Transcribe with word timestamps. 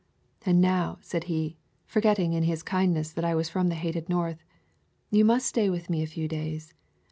"And 0.47 0.59
now," 0.59 0.97
said 1.01 1.25
he, 1.25 1.57
forgetting 1.85 2.33
in 2.33 2.41
his 2.41 2.63
kindness 2.63 3.11
that 3.11 3.23
I 3.23 3.35
was 3.35 3.49
from 3.49 3.67
the 3.69 3.75
hated 3.75 4.09
North, 4.09 4.43
"you 5.11 5.23
must 5.23 5.45
stay 5.45 5.69
with 5.69 5.91
me 5.91 6.01
a 6.01 6.07
few 6.07 6.27
days. 6.27 6.73